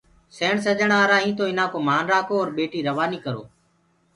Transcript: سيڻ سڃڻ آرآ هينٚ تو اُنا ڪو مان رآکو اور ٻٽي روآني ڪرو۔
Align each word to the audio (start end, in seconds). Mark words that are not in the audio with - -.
سيڻ 0.37 0.55
سڃڻ 0.65 0.89
آرآ 1.01 1.17
هينٚ 1.23 1.37
تو 1.39 1.43
اُنا 1.49 1.65
ڪو 1.71 1.79
مان 1.87 2.03
رآکو 2.11 2.33
اور 2.39 2.49
ٻٽي 2.55 2.79
روآني 2.89 3.19
ڪرو۔ 3.25 3.43